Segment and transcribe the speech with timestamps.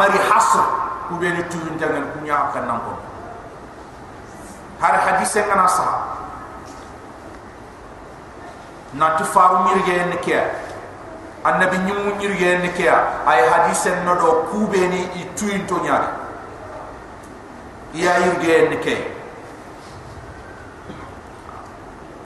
[0.00, 0.64] mari hasr
[1.04, 2.96] ku be ni tuwin tangal ku nya kan nan ko
[4.80, 5.84] har hadise kana sa
[8.96, 10.32] na tu faru mirge en ke
[11.44, 15.76] annabi nyum mirge en ke ay hadise no do ku be ni i tuwin to
[15.84, 16.08] nyaade
[17.92, 18.96] iya yirge en ke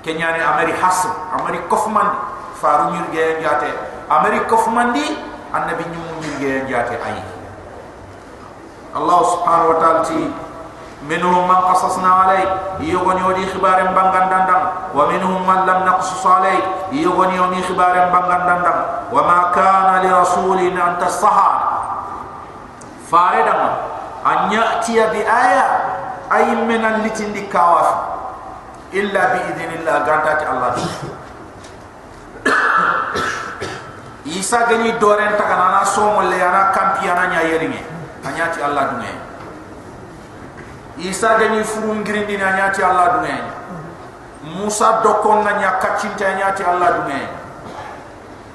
[0.07, 2.15] kenyani amari hasr amari kofman
[2.63, 3.75] faru mirge en jaate
[4.07, 5.19] amari kofmandi
[5.51, 7.35] annabi nyum mirge en jaate ayi
[8.96, 10.04] الله سبحانه وتعالى
[11.10, 14.62] منهم من قصصنا عليك يغني ودي خبار بانغان دندن
[14.96, 18.78] ومنهم من لم نقصص عليك يغني ودي خبار بانغان دندن
[19.12, 21.52] وما كان لرسول أن تصحى
[23.12, 23.78] فاردا
[24.28, 25.66] أن يأتي بآية
[26.34, 27.88] أي من التي لكواف
[28.94, 30.74] إلا بإذن الله قانتات الله
[34.28, 37.82] إيسا غني دورين تغنانا سوم اللي أنا كامبيانا نيا يريني
[38.29, 39.13] anyati Allah dunga
[40.97, 43.37] Isa gani furun girindi na anyati Allah dunga
[44.47, 47.21] Musa dokon na nya kacinte anyati Allah dunga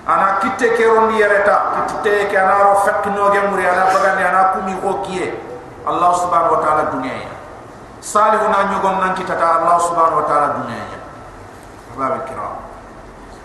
[0.07, 4.23] ana kitte ke rondi yereta kitte ke ana ro fek no ge muri ana bagandi
[4.25, 5.29] ana kumi ko kiye
[5.85, 7.15] Allah subhanahu wa ta'ala dunga
[8.01, 10.81] salihu na nyugon nan kitata Allah subhanahu wa ta'ala dunga
[11.93, 12.55] babu kiram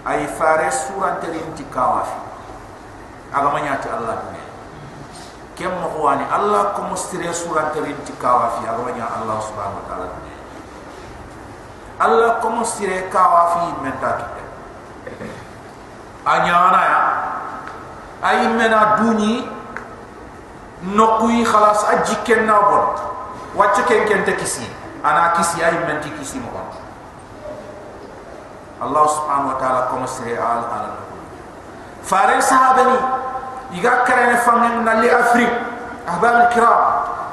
[0.06, 2.14] ay fare surante rinti kawafi.
[3.34, 4.45] Aga manyati Allah dunga
[5.56, 9.86] kem mo wani allah ko mustire surat terin ti kawa fi agwanya allah subhanahu wa
[9.88, 10.08] taala.
[11.96, 14.24] Allah ko mustire kawa fi menta ki
[16.28, 17.00] anya ana ya?
[18.20, 19.48] Ay mena duni
[20.92, 22.86] nokui khalas aji ken na bon
[23.56, 24.68] wacce ken ken te kisi?
[25.00, 26.68] Ana kisi ay menti kisi mo bon
[28.76, 30.86] allah subhanahu wa taala ko mustire al al
[32.04, 33.15] fare sahabani
[33.74, 35.50] iga karene fangen na li afrik.
[36.06, 36.80] Ahbab kiram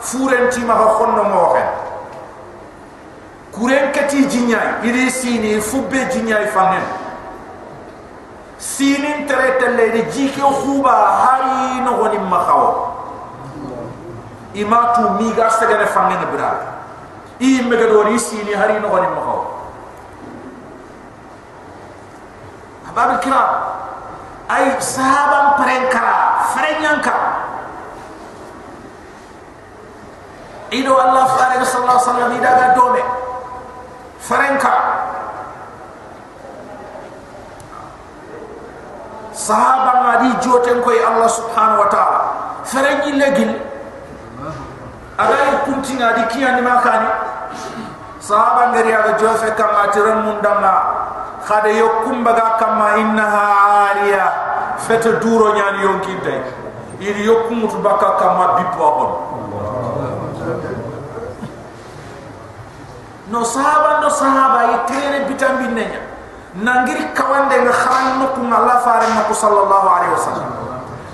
[0.02, 1.64] furen ti ma khonno mo waxe
[3.54, 6.82] kuren kati jinyay idi sini fubbe jinyay fangen
[8.58, 12.66] sinin terete le jike khuba hari no goni ma khaw
[14.58, 16.52] imatu mi ga sagane fangen bra
[17.40, 19.22] i mega do ri sini hari no goni ma
[22.90, 23.73] ahbab kiram
[24.50, 27.16] ay sahaban prenkara frenyanka
[30.74, 33.04] ido allah faare sallallahu alaihi wasallam ida ga dome
[34.20, 34.74] frenka
[39.34, 42.22] sahaba ngadi joten koy allah subhanahu wa ta'ala.
[42.64, 43.52] Frenyi legil.
[45.18, 47.10] Ada kunti ngadi kiyani makani
[48.24, 50.93] sahaba ngari aga jofe kam atiran mundama
[51.48, 53.44] khade yokum baga kama innaha
[53.92, 54.28] aliya.
[54.84, 56.42] Fete duro nyani yonki day
[57.00, 59.12] iri yokum baka kama bipo hon
[63.32, 66.02] no sahaba no sahaba itere bitambi nenya
[66.60, 70.52] nangiri kawande nga kharan no kum Allah faare nako sallallahu alaihi wasallam.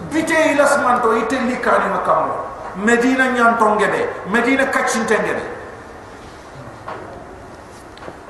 [0.09, 2.33] Bite ilas manto itelli kani makamo
[2.81, 5.43] medina nyantongede medina kachintengede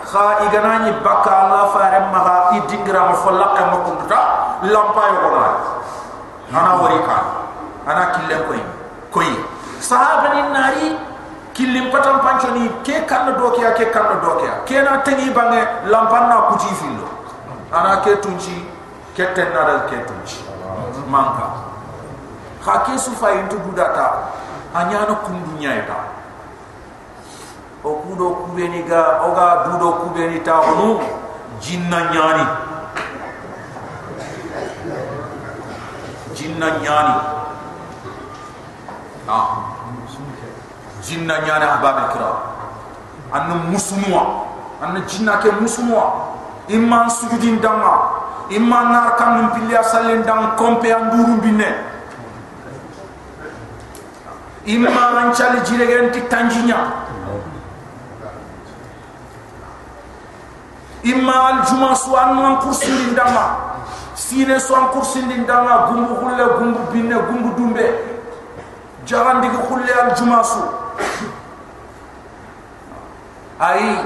[0.10, 4.20] kha iganani baka Allah faare maha idingra mo folaqa mo kunta
[4.66, 5.52] lampa yo kona
[6.50, 7.18] ana wari ka
[7.86, 8.62] ana kille koy
[9.14, 9.30] koy
[9.80, 10.88] sahaba ni nari
[11.54, 15.62] killim patam panchoni ke kan do ke ke kan do ke ke na tengi bange
[15.92, 17.08] lampa na kuti fillo.
[17.70, 18.66] Ana ke tunchi
[19.14, 20.42] ke dal ke tunchi.
[21.06, 21.48] Manka.
[22.64, 24.32] Kha ke su fa intu budata
[24.74, 26.19] anyana kundu nyaita
[28.10, 31.00] o kudo kubeni ga oga dudo kubeni ta onu
[31.62, 32.46] jinna nyani
[36.34, 37.16] jinna nyani
[39.30, 39.48] ah
[41.06, 42.32] jinna nyani ahbab kira
[43.34, 44.22] annu musumwa
[44.82, 46.34] annu jinna ke musumwa
[46.68, 48.18] imma sujudin danga.
[48.50, 51.70] Imma nar kam pilya salen dang kompe anduru binne.
[54.66, 56.99] Imma anchali jiregen ti tanjinya
[61.04, 63.56] imma al juma su an man kursi ndama
[64.16, 67.86] sine so an kursi ndama gumbu khulle gumbu binne gumbu dumbe.
[69.06, 70.60] Jagandi ko khulle al juma su.
[73.60, 74.06] Ai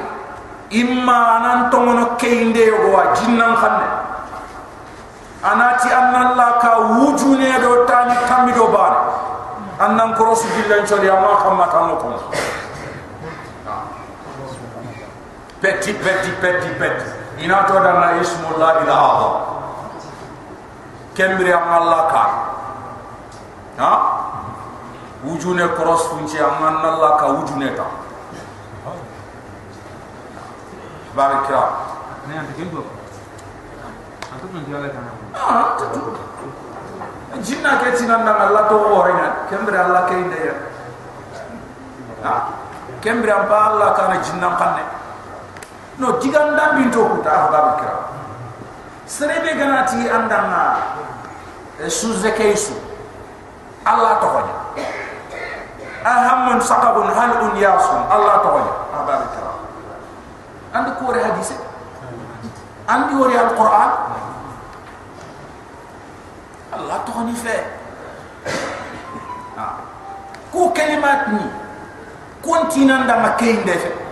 [0.70, 3.88] imma anan tongono keinde yo wa jinnan khanne
[5.44, 8.98] anati annan la ka wujune do tani tamido bane.
[9.80, 12.14] Annan korosu billan chori ama kamata mo ko
[15.64, 17.08] peti peti peti peti
[17.48, 19.32] ina to da na ismu la ilaha illa
[21.16, 22.24] kembri am allah ka
[23.80, 23.92] ha?
[25.24, 27.88] Wujune cross funci amman Allah ka wujune ta.
[31.16, 31.64] Barik kira
[32.28, 32.84] ne ante kendo
[34.34, 35.12] antu men jala kana.
[35.32, 36.12] Ah tutu
[37.40, 40.56] jinna ke tinan nan Allah to worenya kembre Allah ke inde ya
[42.28, 42.42] ah
[43.00, 44.84] kembre am ba Allah kana jinna kanne
[45.98, 47.98] no diganda binto ko ta barik kira.
[49.06, 50.96] Serebe ganati andanga
[51.92, 52.74] suze keisu
[53.84, 54.56] Allah to honya
[56.04, 59.54] ahamun saqabun hal un Allah tawanya abari kara
[60.76, 61.56] andi ko re hadise
[62.88, 63.92] andi wori alquran?
[66.74, 67.58] Allah tawani fe.
[70.50, 71.46] Ko kalimat ni
[72.42, 74.03] kontinan da makay ndefe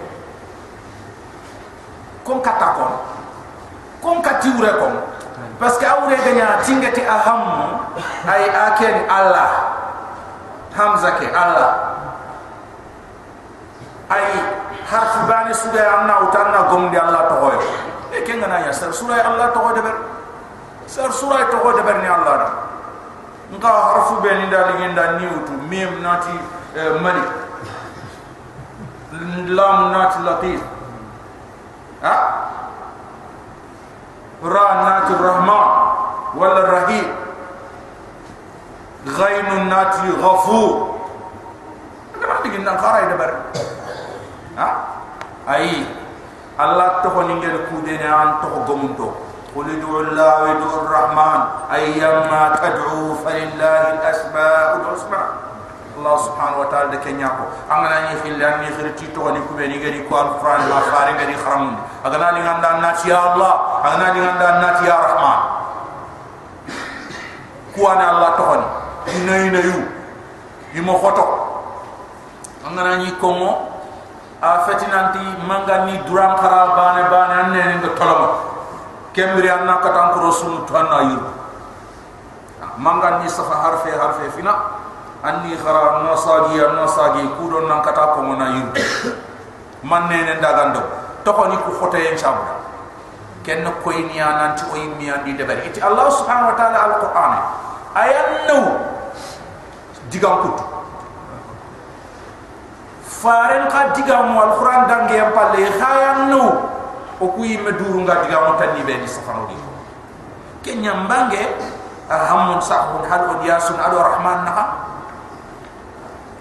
[2.31, 2.91] kon kata kon
[3.99, 4.95] kon katiure kon
[5.59, 7.75] parce que awre ganya tingati aham
[8.23, 9.51] ay aken Allah.
[10.71, 11.99] Hamza ke allah.
[14.07, 14.23] Ay
[14.87, 17.57] harf bani suda anna utanna gomdi allah to hoy
[18.15, 19.95] e kenga na ya sar sura allah to hoy deber?
[20.87, 22.49] Sar sura to hoy deber ni allah da?
[23.51, 26.35] Nka harfu be ni dali ngenda ni utu mim nati
[27.03, 27.27] malik
[29.51, 30.59] lam nati latif
[32.02, 32.16] ha
[34.42, 35.68] ra nati rahman
[36.36, 37.08] wala rahim
[39.06, 40.98] غين ناتي غفور
[42.28, 43.30] ما تيجي نخارا يدبر
[44.58, 44.68] ها
[45.48, 45.86] اي
[46.60, 49.14] الله تخوني ngel kudene an to gomunto
[49.56, 51.40] قل ادعوا الله وادعوا الرحمن
[51.72, 55.22] ايما تدعوا فلله الاسماء الحسنى
[55.91, 59.75] Allah subhanahu wa ta'ala deke nyako Angana ni khili anmi khili tito Ni kube ni
[59.77, 61.75] gari kwa al-Quran Ma fari gari khramu
[62.07, 63.53] Angana ni ganda nati ya Allah
[63.83, 65.39] Angana ni ganda nati ya Rahman.
[67.75, 68.67] Kwa na Allah tukani
[69.19, 69.77] Ina ina yu
[70.79, 71.25] Ima khoto.
[72.63, 73.67] Angana ni kongo
[74.41, 78.29] Afeti nanti mangani duran kara Bane bane ane ni tolama
[79.11, 81.19] Kembri anna katanku rasulu Tuhana yu
[82.79, 84.80] Manga ni safa harfe safa harfe harfe fina
[85.21, 88.65] anni khara no sagi no sagi ku don nan kata ko mona yu
[89.85, 90.81] man ne ne ndagando
[91.23, 92.41] to ko ni ku khoto en chabu
[93.45, 97.33] ken ko ni ananti o yimmi andi de bari iti allah subhanahu wa ta'ala alquran.
[97.91, 98.59] Ayannu
[100.07, 100.63] digam kutu.
[103.03, 106.45] Faren ka digam wal qur'an dange yam palle khayan no
[107.21, 109.57] o kuyi me duru nga digam tanni be ni safano di.
[110.65, 111.41] Kenya mbange
[112.09, 114.90] ahamun sahun hal od yasun ado rahman na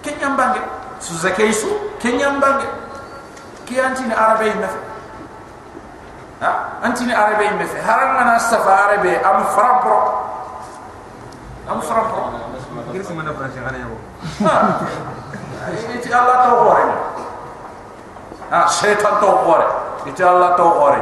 [0.01, 0.61] kenya mbange
[0.99, 1.67] su zakaisu
[1.99, 2.65] kenya mbange
[3.65, 4.67] ki anti ni arabe me
[6.41, 6.51] ha?
[6.83, 9.97] Anti ni arabe me fe haran na safa arabe am frampro
[11.69, 12.33] am frampro
[12.91, 13.97] kiri si mana fransi ngana yabo
[15.95, 16.85] iti Allah to hore
[18.49, 18.67] ha?
[18.67, 19.65] Setan to hore
[20.05, 21.01] iti Allah to hore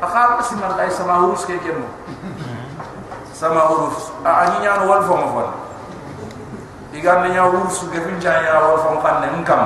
[0.00, 1.86] akha si man ay sama hurus ke kemo
[3.34, 4.10] sama hurus.
[4.26, 5.48] A ani nyaan wal fo mo fon
[6.98, 9.62] iga me nya wu su de bin jaya wa fon kan ne ngam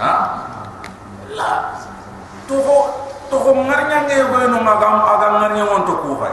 [0.00, 0.12] ha?
[1.36, 1.76] La
[2.48, 2.78] to ho
[3.28, 6.32] to ho nge go no magam agam ngarinya won to ku hay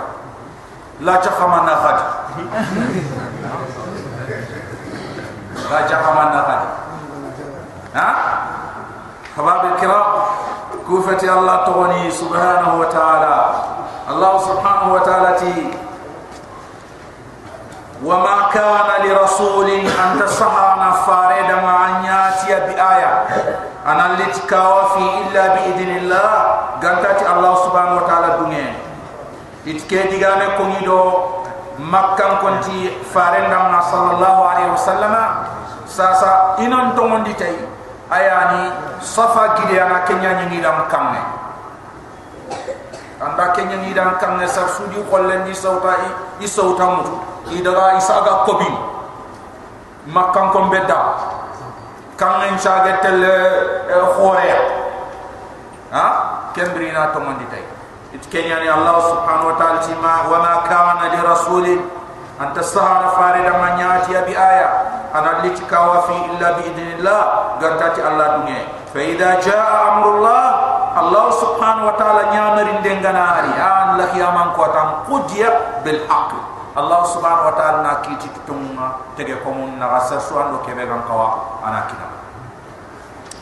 [1.04, 1.98] la cha khama na khad
[5.68, 6.62] la cha khama na khad
[8.00, 8.08] ha?
[9.36, 10.08] Khabab kiram
[10.88, 11.76] kufati allah to
[12.08, 13.36] subhanahu wa ta'ala.
[14.08, 15.35] Allah subhanahu wa ta'ala
[23.86, 26.30] analit kawafi illa bi idinillah
[26.82, 28.66] ganta allah subhanahu wa taala dunge
[29.66, 31.00] it ke digane ko ni do
[31.82, 35.14] makkan kon ci fare ndam na sallallahu alaihi wasallam.
[35.86, 37.56] Sa sa to mon di tay
[38.10, 38.72] ayani
[39.04, 40.56] safa gidi ana kenya ni.
[40.56, 41.22] Ni dam kamne
[43.20, 46.10] tan kenya ni dam kamne sa suju ko ni sawta yi
[46.44, 47.04] yi sawta mu
[47.52, 48.76] yi daga isa ga kobin.
[50.06, 51.00] Makkan ko mbeda
[52.16, 53.22] kan en saga tel
[54.16, 54.52] khore
[55.92, 56.08] ha?
[56.56, 57.64] Kembrina to mandi tay
[58.16, 61.68] it kenya ni allah subhanahu wa taala ti ma wa ma kana li rasul
[62.40, 64.68] an tasahara farida manyati bi aya
[65.12, 67.22] an adlik wa fi illa bi idnillah.
[67.60, 70.44] Gantati allah dunya fa idha jaa amrullah
[70.96, 73.52] allah subhanahu wa taala nyamari dengana hari.
[73.56, 76.32] An la yaman ko tam qudiya bil haqq.
[76.76, 80.84] Allah subhanahu wa ta'ala na ki ti tunga tege komun na gasa su ando kebe
[80.84, 82.04] gan kawa ana kina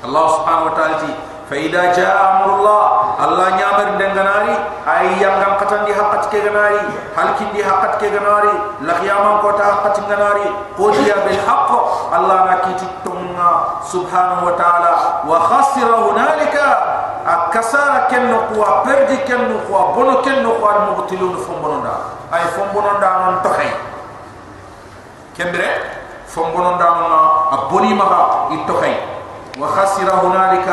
[0.06, 1.10] Allah subhanahu wa ta'ala ti
[1.50, 4.54] fa ida jaa amrullah Allah nyamar denganari
[4.86, 6.78] ay yang gan katan di hakat ke ganari
[7.18, 8.54] halkin di hakat ke ganari
[8.86, 10.46] la qiyam ko ta hakat ganari
[10.78, 11.72] ko dia bil haqq
[12.13, 16.93] Allah na ki ti tunga subhanahu wa ta'ala wa khasira hunalika
[18.11, 21.87] كن نقوى بردي كن نقوى بنو كن نقوى المبتلون فنبنون
[22.35, 23.71] أي فنبنون دا من تخي
[25.38, 25.71] كمبري
[26.29, 27.12] فنبنون دا من
[27.53, 28.95] أبني مغا إتخي
[29.61, 30.69] وخسر هنالك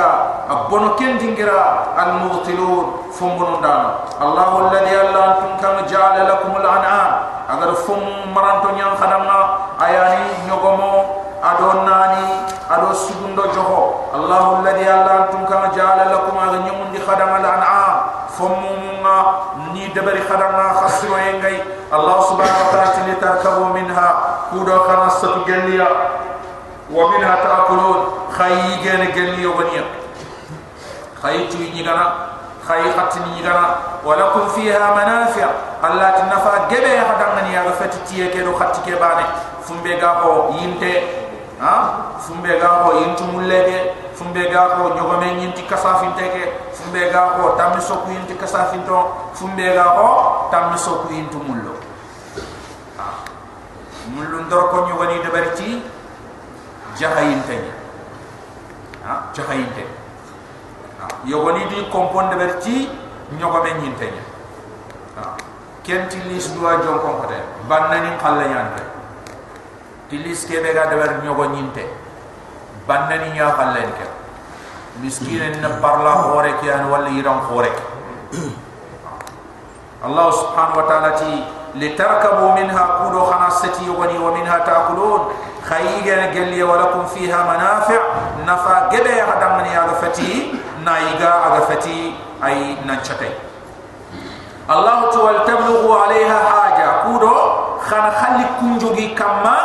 [0.50, 1.64] أبنو كن دنجرا
[2.04, 2.86] المبتلون
[3.20, 3.76] فنبنون دا
[4.22, 7.12] الله الذي الله أنتم كم جعل لكم الأنعام
[7.50, 8.02] أغر فم
[8.36, 9.40] مرانتون ينخدمنا
[9.86, 10.89] أياني نيوغمو أدوناني
[31.81, 32.37] ñidana
[32.69, 33.65] xayi xattini ñidana
[34.05, 35.49] walakum fiha manafia.
[35.83, 39.25] Alla ti nafa gebe ha dangani yaga fati tiye ke do xatti ke bane.
[39.65, 40.93] Fumbe ga ko yinte
[41.61, 42.13] ha?
[42.21, 46.43] Fumbe ga ko yintu mullege fumbe ga ko jogome ñinti kasafinte ke
[46.77, 50.09] fumbe ga ko tammi sokku yinti kasafinto fumbe ga ko
[50.53, 51.81] tammi sokku yintu mullo.
[54.11, 54.91] Mullu ndor ko
[61.20, 62.90] jahayin tay yo woni di kompon de barti
[63.40, 64.12] nyogo men yin tay
[65.16, 65.36] ha
[65.84, 68.84] kenti lis duwa jon kon ko de bannani khalla yante
[70.10, 71.84] tilis ke be ga de bar nyogo nyinte
[72.88, 74.08] bannani nya khalla yante
[75.04, 77.76] مسكين ان برلا خورك يعني ولا يرام خورك
[80.06, 81.44] الله سبحانه وتعالى تي
[81.76, 85.22] لتركبوا منها كلوا خناستي وغني ومنها تاكلون
[85.70, 88.00] خيجا قال ولكم فيها منافع
[90.86, 92.16] نفع قبل هذا من يغفتي نايغا اغفتي
[92.46, 93.32] اي ننشتي
[94.70, 97.36] الله تعالى تبلغوا عليها حاجه كودو
[97.90, 99.58] خنا خلي كنجوغي كما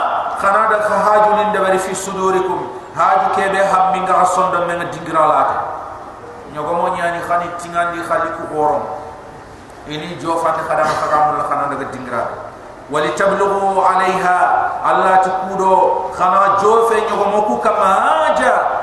[0.42, 5.56] خنا دل خهاجو لندبري في صدوركم haaju kebe hammi nga sonda men dingira lata
[6.54, 8.82] nyogo mo nyani khani tingandi khali ku horom
[9.86, 12.22] ini jofate khadam khagamu la khana daga dingira
[12.90, 14.38] wali tablughu alaiha
[14.82, 18.82] alla tukudo khana jofe nyogo mo ku kama haja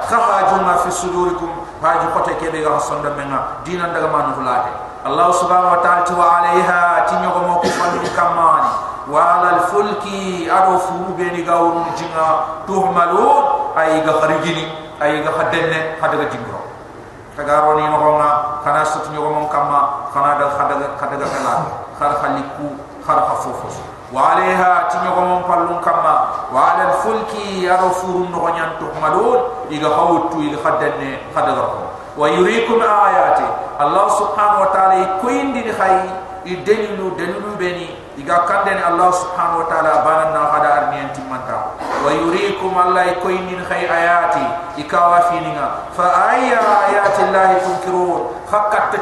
[1.82, 3.34] haaju kote kebe ga sonda men
[3.66, 4.70] dinan daga manu lata
[5.04, 8.70] allah subhanahu wa ta'ala tu alaiha tinyogo mo ku fani kamani
[9.10, 14.70] wala alfulki ado fu beni gawun jinga tuhmalun ay ga kharijini
[15.02, 16.62] ay ga khadenne khadaga jingro.
[17.34, 21.54] Tagaro ni mo nga kana sut nyogo mon kama kana da khadaga khadaga kala
[21.98, 26.14] khar khaliku khar khafufus wa alaiha tinyogo mon pallun kama
[26.52, 29.40] wa ala alfulki ado furun no nyan tuhmalun
[29.72, 33.48] iga khawtu iga khadenne khadaga ko wa yurikum ayati.
[33.80, 36.12] Allah subhanahu wa ta'ala koyindi khay
[36.44, 37.96] idelilu delilu beni.
[38.20, 43.64] Iga kandene allah subhanahu wa ta'ala banan na hada arniyan timanta wa yurikum allah koynin
[43.64, 44.44] khay ayati.
[44.84, 46.60] Ikawa fininga fa ayya
[46.92, 48.92] ayati allah tunkirun hakkat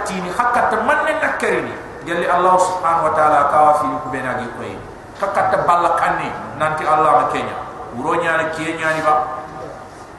[5.20, 7.54] hakkat balla kanni nanti allah makenya
[7.94, 9.14] uro nyaani kiye nyaani ba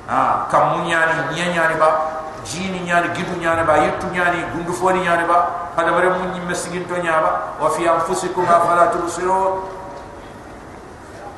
[0.07, 1.89] ha kamu nyaani niya nyaani ba
[2.45, 5.37] jini nyaani gidu nyaani ba yettu nyaani gundu foni nyaani ba
[5.75, 9.61] hada bare mun nyimme sigin to nyaaba wa fi anfusikum afala tubsirun.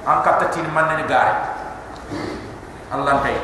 [0.08, 1.32] An katta tin manne ni gare
[2.91, 3.38] allah tay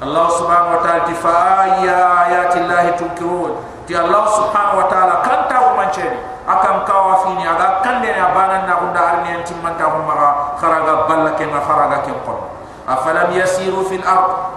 [0.00, 1.36] allah subhanahu wa ta'ala tifa
[1.84, 3.52] ya ayati allah tunkirun.
[3.86, 8.62] Ti allah subhanahu wa ta'ala kanta ko mancheni akam kawa fini aga kande na banan
[8.70, 12.38] na hunda arni en timmanta ko mara kharaga balla ke na kharaga ke qon
[12.86, 14.54] afalam yasiru fil ard.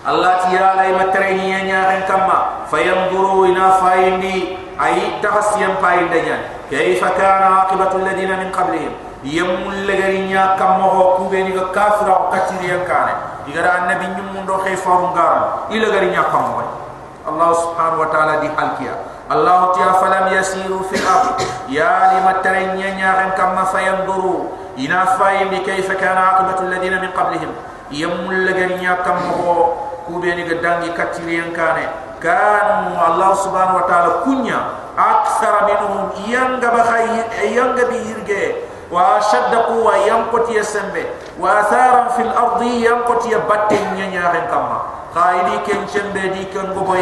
[0.00, 6.36] Allah ti ya lay matreni nya en kamma fayanzuru ina faindi ay tahasiyam fainde nya
[6.72, 8.92] kayfa kana aqibatu alladhina min qablihim?
[9.20, 13.12] Yemul legari nya kammo ho kubeni ga kafira o katiri en kane.
[13.46, 16.80] Igara annabi nyum mundo khay faru ngar ila gari nya kammo
[17.30, 18.94] allah subhanahu wa ta'ala di halkiya
[19.30, 21.38] allah ti afalam yasiru fil ard.
[21.70, 27.54] Ya limatreni nya en kamma fayanzuru ina faindi kayfa kana aqibatu alladhina min qablihim.
[27.94, 29.54] Yemul legari nya kammo ho
[30.06, 31.86] kubeni ga dangi katiri en kane.
[32.18, 34.58] Kanu allah subhanahu wa ta'ala kunya.
[34.98, 36.10] Akthar minhum.
[36.26, 37.22] Yanga bakhay
[37.54, 41.06] yanga bi hirge wa shadda quwa yanqoti yasambe
[41.38, 45.06] wa atharan fil ardi yanqoti batten nya nya ren kama.
[45.14, 46.98] Qaidi ken chembe di ken gobo